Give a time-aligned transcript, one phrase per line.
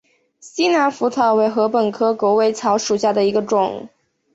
[0.39, 3.87] 西南莩草为禾本科狗尾草属下的一个种。